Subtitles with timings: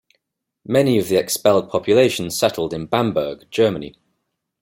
[0.65, 3.95] Many of the expelled population settled in Bamberg, Germany.